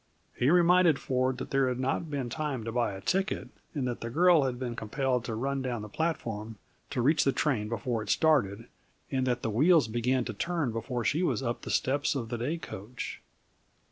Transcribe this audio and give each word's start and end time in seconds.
He 0.35 0.49
reminded 0.49 0.97
Ford 0.97 1.37
that 1.37 1.51
there 1.51 1.67
had 1.67 1.77
not 1.79 2.09
been 2.09 2.27
time 2.27 2.63
to 2.63 2.71
buy 2.71 2.93
a 2.93 3.01
ticket, 3.01 3.49
and 3.75 3.87
that 3.87 4.01
the 4.01 4.09
girl 4.09 4.45
had 4.45 4.57
been 4.57 4.75
compelled 4.75 5.23
to 5.25 5.35
run 5.35 5.61
down 5.61 5.83
the 5.83 5.89
platform 5.89 6.57
to 6.89 7.03
reach 7.03 7.23
the 7.23 7.31
train 7.31 7.69
before 7.69 8.01
it 8.01 8.09
started, 8.09 8.65
and 9.11 9.27
that 9.27 9.43
the 9.43 9.51
wheels 9.51 9.87
began 9.87 10.25
to 10.25 10.33
turn 10.33 10.71
before 10.71 11.05
she 11.05 11.21
was 11.21 11.43
up 11.43 11.61
the 11.61 11.69
steps 11.69 12.15
of 12.15 12.29
the 12.29 12.37
day 12.39 12.57
coach. 12.57 13.21